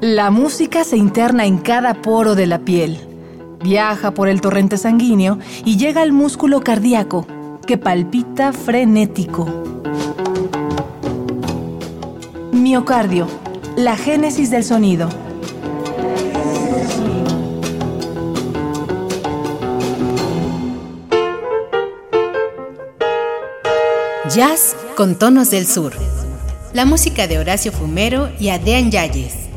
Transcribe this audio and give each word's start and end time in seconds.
La 0.00 0.30
música 0.30 0.84
se 0.84 0.96
interna 0.96 1.46
en 1.46 1.58
cada 1.58 1.94
poro 2.02 2.34
de 2.34 2.46
la 2.46 2.58
piel, 2.58 2.98
viaja 3.62 4.12
por 4.12 4.28
el 4.28 4.40
torrente 4.40 4.76
sanguíneo 4.76 5.38
y 5.64 5.76
llega 5.76 6.02
al 6.02 6.12
músculo 6.12 6.60
cardíaco, 6.60 7.26
que 7.66 7.78
palpita 7.78 8.52
frenético. 8.52 9.46
Miocardio, 12.52 13.26
la 13.76 13.96
génesis 13.96 14.50
del 14.50 14.64
sonido. 14.64 15.08
Jazz 24.28 24.76
con 24.96 25.14
tonos 25.14 25.50
del 25.50 25.66
sur. 25.66 25.92
La 26.76 26.84
música 26.84 27.26
de 27.26 27.38
Horacio 27.38 27.72
Fumero 27.72 28.30
y 28.38 28.50
Adrián 28.50 28.90
Yayes. 28.90 29.48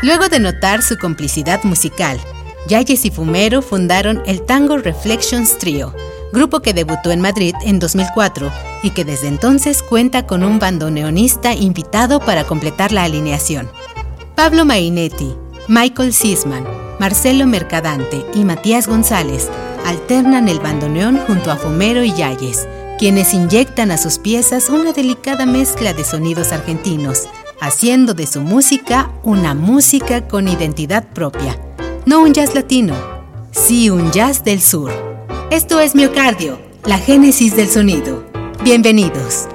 Luego 0.00 0.30
de 0.30 0.40
notar 0.40 0.80
su 0.80 0.96
complicidad 0.96 1.62
musical, 1.64 2.18
Yayes 2.66 3.04
y 3.04 3.10
Fumero 3.10 3.60
fundaron 3.60 4.22
el 4.24 4.40
Tango 4.40 4.78
Reflections 4.78 5.58
Trio, 5.58 5.94
grupo 6.32 6.60
que 6.60 6.72
debutó 6.72 7.10
en 7.10 7.20
Madrid 7.20 7.54
en 7.60 7.78
2004 7.78 8.50
y 8.82 8.88
que 8.92 9.04
desde 9.04 9.28
entonces 9.28 9.82
cuenta 9.82 10.26
con 10.26 10.44
un 10.44 10.58
bandoneonista 10.58 11.52
invitado 11.52 12.20
para 12.20 12.44
completar 12.44 12.90
la 12.90 13.04
alineación. 13.04 13.70
Pablo 14.34 14.64
Marinetti, 14.64 15.36
Michael 15.68 16.14
Sisman, 16.14 16.64
Marcelo 16.98 17.46
Mercadante 17.46 18.24
y 18.32 18.46
Matías 18.46 18.88
González 18.88 19.50
alternan 19.84 20.48
el 20.48 20.60
bandoneón 20.60 21.18
junto 21.26 21.50
a 21.50 21.56
Fumero 21.56 22.02
y 22.02 22.14
Yayes, 22.14 22.66
quienes 22.98 23.34
inyectan 23.34 23.90
a 23.90 23.98
sus 23.98 24.18
piezas 24.18 24.68
una 24.68 24.92
delicada 24.92 25.46
mezcla 25.46 25.92
de 25.92 26.04
sonidos 26.04 26.52
argentinos, 26.52 27.28
haciendo 27.60 28.14
de 28.14 28.26
su 28.26 28.40
música 28.40 29.10
una 29.22 29.54
música 29.54 30.28
con 30.28 30.48
identidad 30.48 31.04
propia. 31.04 31.58
No 32.06 32.22
un 32.22 32.32
jazz 32.32 32.54
latino, 32.54 32.94
sí 33.50 33.90
un 33.90 34.12
jazz 34.12 34.44
del 34.44 34.60
sur. 34.60 34.92
Esto 35.50 35.80
es 35.80 35.94
Miocardio, 35.94 36.58
la 36.84 36.98
génesis 36.98 37.56
del 37.56 37.68
sonido. 37.68 38.24
Bienvenidos. 38.62 39.48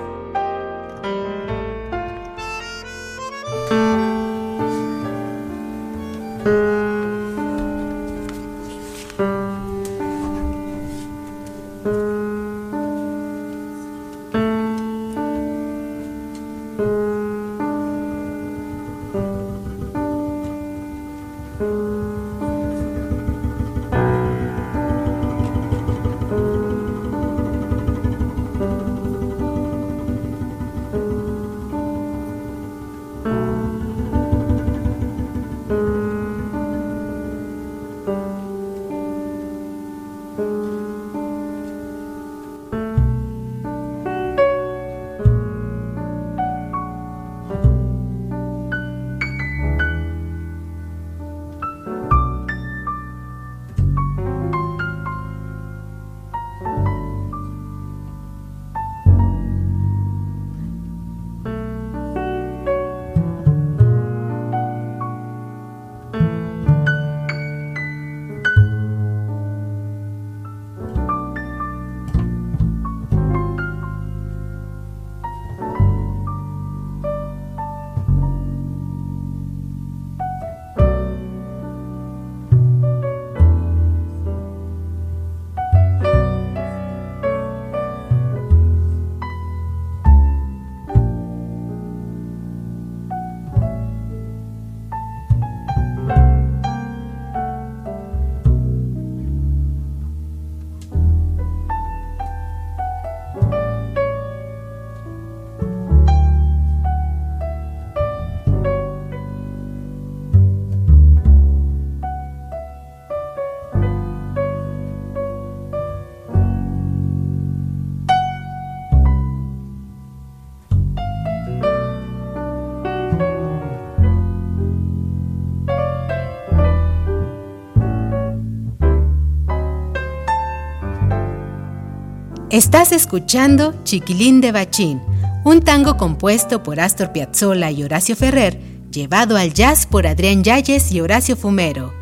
Estás 132.51 132.92
escuchando 132.94 133.75
Chiquilín 133.83 134.42
de 134.42 134.51
Bachín, 134.51 135.00
un 135.45 135.62
tango 135.62 135.98
compuesto 135.98 136.63
por 136.63 136.80
Astor 136.80 137.12
Piazzolla 137.12 137.69
y 137.69 137.83
Horacio 137.83 138.15
Ferrer, 138.15 138.60
llevado 138.89 139.38
al 139.38 139.54
jazz 139.54 139.86
por 139.86 140.07
Adrián 140.07 140.44
Yayes 140.44 140.92
y 140.92 141.00
Horacio 141.00 141.36
Fumero. 141.36 141.99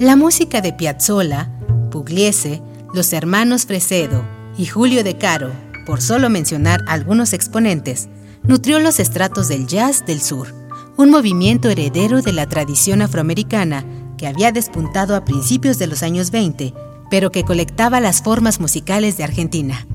La 0.00 0.16
música 0.16 0.62
de 0.62 0.72
Piazzolla, 0.72 1.50
Pugliese, 1.90 2.62
los 2.94 3.12
hermanos 3.12 3.66
Fresedo 3.66 4.24
y 4.56 4.64
Julio 4.64 5.04
De 5.04 5.18
Caro, 5.18 5.52
por 5.84 6.00
solo 6.00 6.30
mencionar 6.30 6.80
algunos 6.88 7.34
exponentes, 7.34 8.08
nutrió 8.42 8.80
los 8.80 8.98
estratos 8.98 9.48
del 9.48 9.66
jazz 9.66 10.06
del 10.06 10.22
sur, 10.22 10.54
un 10.96 11.10
movimiento 11.10 11.68
heredero 11.68 12.22
de 12.22 12.32
la 12.32 12.46
tradición 12.46 13.02
afroamericana 13.02 13.84
que 14.16 14.26
había 14.26 14.52
despuntado 14.52 15.14
a 15.14 15.26
principios 15.26 15.78
de 15.78 15.88
los 15.88 16.02
años 16.02 16.30
20, 16.30 16.72
pero 17.10 17.30
que 17.30 17.44
colectaba 17.44 18.00
las 18.00 18.22
formas 18.22 18.58
musicales 18.58 19.18
de 19.18 19.24
Argentina. 19.24 19.86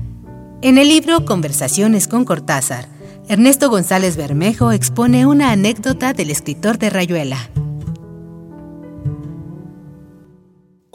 En 0.62 0.78
el 0.78 0.86
libro 0.86 1.24
Conversaciones 1.24 2.06
con 2.06 2.24
Cortázar, 2.24 2.86
Ernesto 3.26 3.70
González 3.70 4.16
Bermejo 4.16 4.70
expone 4.70 5.26
una 5.26 5.50
anécdota 5.50 6.12
del 6.12 6.30
escritor 6.30 6.78
de 6.78 6.90
Rayuela. 6.90 7.50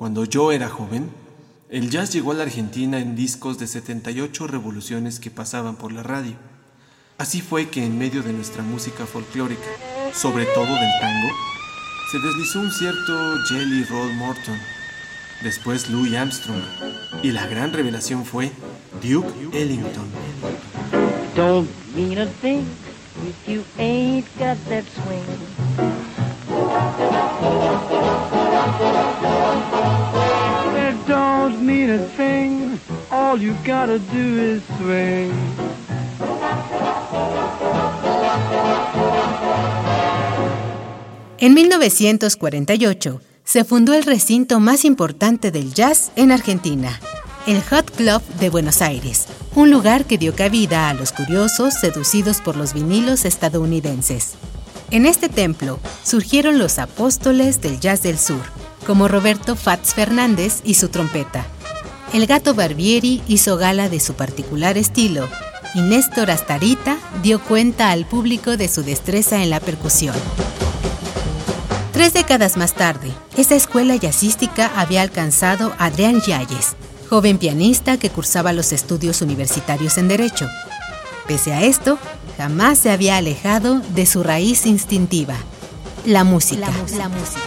Cuando 0.01 0.25
yo 0.25 0.51
era 0.51 0.67
joven, 0.67 1.11
el 1.69 1.91
jazz 1.91 2.11
llegó 2.11 2.31
a 2.31 2.33
la 2.33 2.41
Argentina 2.41 2.97
en 2.97 3.15
discos 3.15 3.59
de 3.59 3.67
78 3.67 4.47
revoluciones 4.47 5.19
que 5.19 5.29
pasaban 5.29 5.75
por 5.75 5.91
la 5.91 6.01
radio. 6.01 6.33
Así 7.19 7.39
fue 7.39 7.69
que 7.69 7.85
en 7.85 7.99
medio 7.99 8.23
de 8.23 8.33
nuestra 8.33 8.63
música 8.63 9.05
folclórica, 9.05 9.61
sobre 10.11 10.45
todo 10.45 10.65
del 10.65 10.99
tango, 10.99 11.27
se 12.11 12.17
deslizó 12.17 12.61
un 12.61 12.71
cierto 12.71 13.37
Jelly 13.47 13.83
Roll 13.83 14.11
Morton, 14.15 14.57
después 15.43 15.87
Louis 15.91 16.15
Armstrong, 16.15 16.63
y 17.21 17.29
la 17.29 17.45
gran 17.45 17.71
revelación 17.71 18.25
fue 18.25 18.51
Duke 19.03 19.31
Ellington. 19.53 20.07
Don't 21.35 21.69
mean 21.95 22.17
a 22.17 22.23
if 22.23 23.47
you 23.47 23.63
ain't 23.77 24.25
got 24.39 24.57
that 24.67 24.83
swing. 25.05 25.21
En 41.37 41.53
1948 41.55 43.21
se 43.43 43.63
fundó 43.63 43.93
el 43.93 44.03
recinto 44.03 44.59
más 44.59 44.85
importante 44.85 45.51
del 45.51 45.73
jazz 45.73 46.11
en 46.15 46.31
Argentina, 46.31 46.99
el 47.47 47.61
Hot 47.63 47.89
Club 47.95 48.21
de 48.39 48.49
Buenos 48.49 48.81
Aires, 48.83 49.25
un 49.55 49.71
lugar 49.71 50.05
que 50.05 50.19
dio 50.19 50.35
cabida 50.35 50.89
a 50.89 50.93
los 50.93 51.11
curiosos 51.11 51.73
seducidos 51.73 52.41
por 52.41 52.55
los 52.55 52.73
vinilos 52.73 53.25
estadounidenses. 53.25 54.35
En 54.91 55.05
este 55.05 55.29
templo 55.29 55.79
surgieron 56.03 56.59
los 56.59 56.77
apóstoles 56.77 57.61
del 57.61 57.79
jazz 57.79 58.03
del 58.03 58.19
sur, 58.19 58.41
como 58.85 59.07
Roberto 59.07 59.55
Fats 59.55 59.93
Fernández 59.93 60.59
y 60.65 60.73
su 60.73 60.89
trompeta. 60.89 61.45
El 62.13 62.27
gato 62.27 62.53
Barbieri 62.53 63.23
hizo 63.29 63.55
gala 63.55 63.87
de 63.87 64.01
su 64.01 64.15
particular 64.15 64.77
estilo 64.77 65.29
y 65.75 65.79
Néstor 65.79 66.29
Astarita 66.29 66.97
dio 67.23 67.39
cuenta 67.39 67.91
al 67.91 68.05
público 68.05 68.57
de 68.57 68.67
su 68.67 68.83
destreza 68.83 69.41
en 69.41 69.49
la 69.49 69.61
percusión. 69.61 70.15
Tres 71.93 72.11
décadas 72.11 72.57
más 72.57 72.73
tarde, 72.73 73.13
esa 73.37 73.55
escuela 73.55 73.95
jazzística 73.95 74.73
había 74.75 75.03
alcanzado 75.03 75.73
a 75.79 75.85
Adrián 75.85 76.19
Yalles, 76.19 76.75
joven 77.09 77.37
pianista 77.37 77.97
que 77.97 78.09
cursaba 78.09 78.51
los 78.51 78.73
estudios 78.73 79.21
universitarios 79.21 79.97
en 79.97 80.09
Derecho. 80.09 80.49
Pese 81.27 81.53
a 81.53 81.61
esto, 81.61 81.97
jamás 82.41 82.79
se 82.79 82.89
había 82.89 83.17
alejado 83.17 83.81
de 83.93 84.07
su 84.07 84.23
raíz 84.23 84.65
instintiva, 84.65 85.35
la 86.07 86.23
música. 86.23 86.71
La, 86.95 87.07
música. 87.07 87.39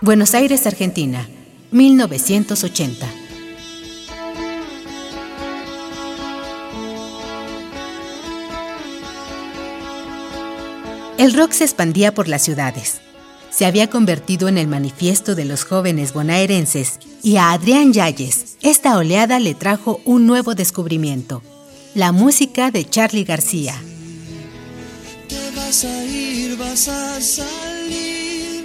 Buenos 0.00 0.34
Aires, 0.34 0.66
Argentina, 0.66 1.28
1980. 1.70 3.06
El 11.18 11.34
rock 11.34 11.52
se 11.52 11.64
expandía 11.64 12.14
por 12.14 12.28
las 12.28 12.40
ciudades 12.40 13.02
se 13.52 13.66
había 13.66 13.90
convertido 13.90 14.48
en 14.48 14.58
el 14.58 14.66
manifiesto 14.66 15.34
de 15.34 15.44
los 15.44 15.64
jóvenes 15.64 16.12
bonaerenses 16.12 16.98
y 17.22 17.36
a 17.36 17.52
Adrián 17.52 17.92
Yalles 17.92 18.56
esta 18.62 18.96
oleada 18.96 19.40
le 19.40 19.54
trajo 19.54 20.00
un 20.04 20.24
nuevo 20.26 20.54
descubrimiento, 20.54 21.42
la 21.94 22.12
música 22.12 22.70
de 22.70 22.88
Charlie 22.88 23.24
García. 23.24 23.74
Te 25.28 25.50
vas 25.56 25.84
a 25.84 26.04
ir, 26.04 26.56
vas 26.56 26.86
a 26.86 27.20
salir, 27.20 28.64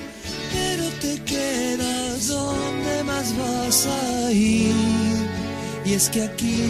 pero 0.54 0.84
te 1.01 1.19
quedas 1.24 2.28
donde 2.28 3.04
más 3.06 3.36
vas 3.38 3.88
a 3.88 4.31
ir. 4.31 4.75
Y 5.84 5.94
es 5.94 6.10
que 6.10 6.22
aquí, 6.22 6.63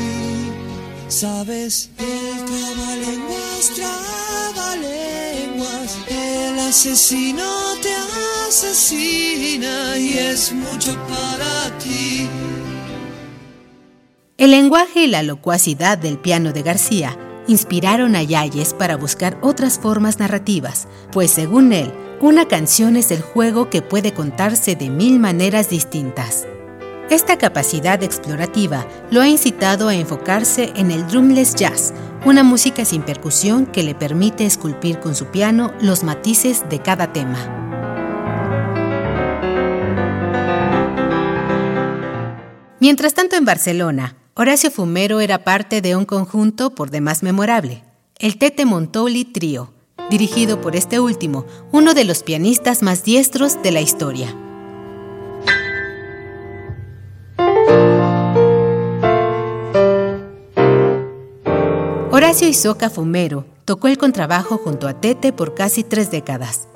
sabes, 1.10 1.90
el 1.98 2.46
trabalenguas, 2.46 3.72
trabalenguas, 3.76 5.17
el 6.08 6.60
asesino 6.60 7.44
te 7.82 7.94
asesina 8.48 9.98
y 9.98 10.18
es 10.18 10.52
mucho 10.54 10.94
para 11.08 11.78
ti. 11.80 12.28
El 14.38 14.52
lenguaje 14.52 15.04
y 15.04 15.08
la 15.08 15.24
locuacidad 15.24 15.98
del 15.98 16.20
piano 16.20 16.54
de 16.54 16.62
García 16.62 17.18
inspiraron 17.48 18.16
a 18.16 18.24
Yayes 18.24 18.74
para 18.74 18.98
buscar 18.98 19.38
otras 19.42 19.80
formas 19.80 20.20
narrativas, 20.20 20.88
pues 21.12 21.32
según 21.32 21.74
él, 21.74 21.92
una 22.20 22.48
canción 22.48 22.98
es 22.98 23.12
el 23.12 23.22
juego 23.22 23.70
que 23.70 23.82
puede 23.82 24.14
contarse 24.14 24.76
de 24.76 24.90
mil 24.90 25.20
maneras 25.20 25.70
distintas. 25.70 26.46
Esta 27.10 27.38
capacidad 27.38 28.04
explorativa 28.04 28.86
lo 29.12 29.22
ha 29.22 29.30
incitado 29.30 29.88
a 29.88 29.96
enfocarse 29.96 30.74
en 30.76 30.92
el 30.92 31.08
drumless 31.08 31.56
jazz, 31.56 31.94
una 32.26 32.44
música 32.44 32.84
sin 32.84 33.02
percusión 33.02 33.66
que 33.66 33.82
le 33.84 33.96
permite 33.96 34.46
esculpir 34.46 35.00
con 35.00 35.16
su 35.16 35.28
piano 35.28 35.72
los 35.80 36.04
matices 36.04 36.66
de 36.70 36.82
cada 36.82 37.14
tema. 37.14 37.38
Mientras 42.82 43.14
tanto 43.14 43.38
en 43.38 43.46
Barcelona, 43.46 44.18
Horacio 44.34 44.70
Fumero 44.70 45.22
era 45.22 45.46
parte 45.46 45.82
de 45.82 45.96
un 45.96 46.04
conjunto 46.04 46.76
por 46.76 46.92
demás 46.92 47.24
memorable, 47.24 47.84
el 48.20 48.38
Tete 48.38 48.66
Montoli 48.66 49.24
Trio, 49.24 49.74
dirigido 50.10 50.60
por 50.60 50.76
este 50.76 51.00
último, 51.00 51.46
uno 51.72 51.94
de 51.94 52.04
los 52.04 52.22
pianistas 52.22 52.84
más 52.84 53.06
diestros 53.06 53.64
de 53.64 53.72
la 53.72 53.80
historia. 53.80 54.36
Horacio 62.28 62.50
Isoca 62.50 62.90
Fumero 62.90 63.46
tocó 63.64 63.88
el 63.88 63.98
contrabajo 63.98 64.58
junto 64.58 64.90
a 64.90 65.00
Tete 65.00 65.32
por 65.32 65.56
casi 65.56 65.86
tres 65.86 66.12
décadas. 66.12 66.68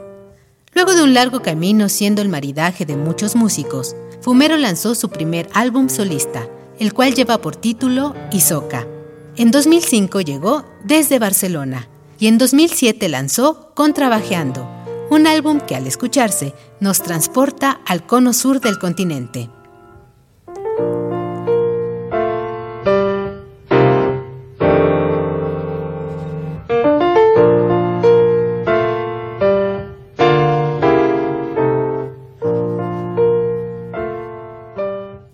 Luego 0.73 0.93
de 0.93 1.03
un 1.03 1.13
largo 1.13 1.41
camino 1.41 1.89
siendo 1.89 2.21
el 2.21 2.29
maridaje 2.29 2.85
de 2.85 2.95
muchos 2.95 3.35
músicos, 3.35 3.93
Fumero 4.21 4.55
lanzó 4.55 4.95
su 4.95 5.09
primer 5.09 5.49
álbum 5.53 5.89
solista, 5.89 6.47
el 6.79 6.93
cual 6.93 7.15
lleva 7.15 7.41
por 7.41 7.57
título 7.57 8.15
Isoca. 8.31 8.87
En 9.35 9.51
2005 9.51 10.21
llegó 10.21 10.63
Desde 10.85 11.19
Barcelona 11.19 11.89
y 12.17 12.27
en 12.27 12.37
2007 12.37 13.09
lanzó 13.09 13.73
Contrabajeando, 13.75 14.65
un 15.09 15.27
álbum 15.27 15.59
que 15.59 15.75
al 15.75 15.85
escucharse 15.85 16.53
nos 16.79 17.03
transporta 17.03 17.81
al 17.85 18.05
cono 18.05 18.31
sur 18.31 18.61
del 18.61 18.79
continente. 18.79 19.49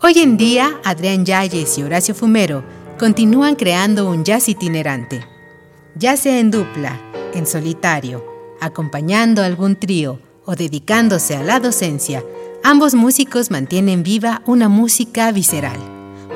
Hoy 0.08 0.20
en 0.20 0.38
día, 0.38 0.80
Adrián 0.86 1.26
Yalles 1.26 1.78
y 1.78 1.84
Horacio 1.84 2.16
Fumero 2.16 2.64
continúan 2.98 3.56
creando 3.58 4.10
un 4.10 4.24
jazz 4.24 4.48
itinerante, 4.48 5.20
ya 5.96 6.16
sea 6.16 6.40
en 6.40 6.50
dupla, 6.50 6.98
en 7.34 7.46
solitario, 7.46 8.26
acompañando 8.62 9.44
algún 9.44 9.76
trío 9.76 10.22
o 10.46 10.56
dedicándose 10.56 11.36
a 11.36 11.44
la 11.44 11.60
docencia, 11.60 12.24
ambos 12.64 12.94
músicos 12.94 13.52
mantienen 13.52 14.02
viva 14.02 14.44
una 14.46 14.70
música 14.70 15.30
visceral, 15.34 15.78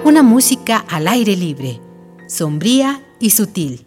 una 0.04 0.22
música 0.22 0.84
al 0.90 1.08
aire 1.08 1.38
libre, 1.38 1.80
sombría 2.28 3.02
y 3.22 3.30
sutil. 3.30 3.86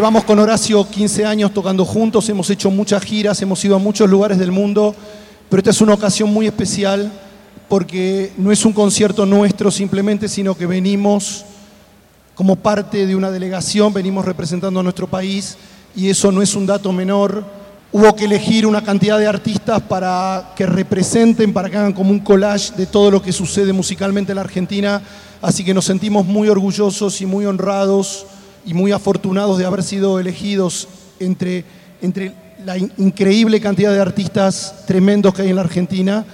Llevamos 0.00 0.24
con 0.24 0.38
Horacio 0.38 0.88
15 0.88 1.26
años 1.26 1.52
tocando 1.52 1.84
juntos, 1.84 2.26
hemos 2.30 2.48
hecho 2.48 2.70
muchas 2.70 3.02
giras, 3.02 3.42
hemos 3.42 3.62
ido 3.66 3.76
a 3.76 3.78
muchos 3.78 4.08
lugares 4.08 4.38
del 4.38 4.50
mundo, 4.50 4.94
pero 5.50 5.60
esta 5.60 5.72
es 5.72 5.80
una 5.82 5.92
ocasión 5.92 6.32
muy 6.32 6.46
especial 6.46 7.12
porque 7.68 8.32
no 8.38 8.50
es 8.50 8.64
un 8.64 8.72
concierto 8.72 9.26
nuestro 9.26 9.70
simplemente, 9.70 10.26
sino 10.26 10.54
que 10.54 10.64
venimos 10.64 11.44
como 12.34 12.56
parte 12.56 13.06
de 13.06 13.14
una 13.14 13.30
delegación, 13.30 13.92
venimos 13.92 14.24
representando 14.24 14.80
a 14.80 14.82
nuestro 14.82 15.06
país 15.06 15.58
y 15.94 16.08
eso 16.08 16.32
no 16.32 16.40
es 16.40 16.54
un 16.54 16.64
dato 16.64 16.90
menor. 16.94 17.44
Hubo 17.92 18.16
que 18.16 18.24
elegir 18.24 18.66
una 18.66 18.82
cantidad 18.82 19.18
de 19.18 19.26
artistas 19.26 19.82
para 19.82 20.54
que 20.56 20.64
representen, 20.64 21.52
para 21.52 21.68
que 21.68 21.76
hagan 21.76 21.92
como 21.92 22.10
un 22.10 22.20
collage 22.20 22.72
de 22.74 22.86
todo 22.86 23.10
lo 23.10 23.20
que 23.20 23.34
sucede 23.34 23.74
musicalmente 23.74 24.32
en 24.32 24.36
la 24.36 24.42
Argentina, 24.44 25.02
así 25.42 25.62
que 25.62 25.74
nos 25.74 25.84
sentimos 25.84 26.24
muy 26.24 26.48
orgullosos 26.48 27.20
y 27.20 27.26
muy 27.26 27.44
honrados 27.44 28.24
y 28.64 28.74
muy 28.74 28.92
afortunados 28.92 29.58
de 29.58 29.66
haber 29.66 29.82
sido 29.82 30.18
elegidos 30.18 30.88
entre, 31.18 31.64
entre 32.02 32.34
la 32.64 32.76
increíble 32.76 33.60
cantidad 33.60 33.92
de 33.92 34.00
artistas 34.00 34.84
tremendos 34.86 35.34
que 35.34 35.42
hay 35.42 35.50
en 35.50 35.56
la 35.56 35.62
Argentina. 35.62 36.24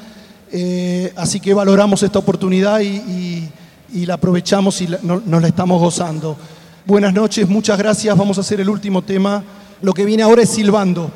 Eh, 0.52 1.12
así 1.16 1.40
que 1.40 1.54
valoramos 1.54 2.02
esta 2.02 2.18
oportunidad 2.18 2.80
y, 2.80 3.48
la 4.04 4.14
aprovechamos 4.14 4.80
y 4.82 4.88
nos 5.02 5.42
la 5.42 5.48
estamos 5.48 5.80
gozando. 5.80 6.36
Buenas 6.84 7.14
noches, 7.14 7.48
muchas 7.48 7.78
gracias. 7.78 8.16
Vamos 8.16 8.36
a 8.38 8.42
hacer 8.42 8.60
el 8.60 8.68
último 8.68 9.02
tema. 9.02 9.42
Lo 9.80 9.92
que 9.92 10.04
viene 10.04 10.22
ahora 10.22 10.42
es 10.42 10.50
silbando. 10.50 11.10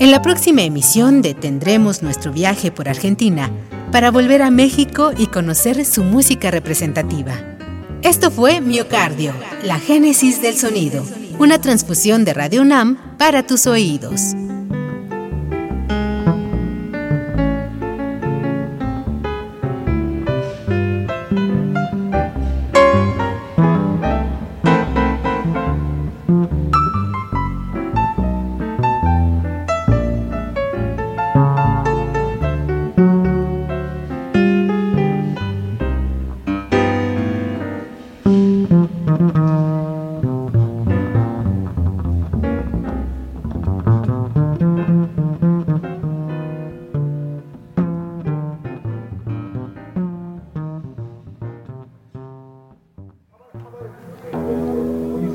En 0.00 0.10
la 0.10 0.22
próxima 0.22 0.62
emisión 0.62 1.20
detendremos 1.20 2.02
nuestro 2.02 2.32
viaje 2.32 2.72
por 2.72 2.88
Argentina 2.88 3.50
para 3.92 4.10
volver 4.10 4.40
a 4.40 4.50
México 4.50 5.12
y 5.14 5.26
conocer 5.26 5.84
su 5.84 6.02
música 6.04 6.50
representativa. 6.50 7.34
Esto 8.00 8.30
fue 8.30 8.62
Miocardio, 8.62 9.34
la 9.62 9.78
génesis 9.78 10.40
del 10.40 10.56
sonido, 10.56 11.04
una 11.38 11.60
transfusión 11.60 12.24
de 12.24 12.32
Radio 12.32 12.62
UNAM 12.62 13.18
para 13.18 13.46
tus 13.46 13.66
oídos. 13.66 14.34